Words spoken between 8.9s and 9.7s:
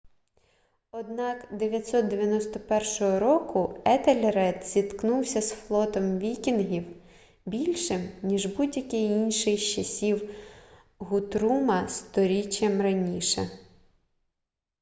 інший з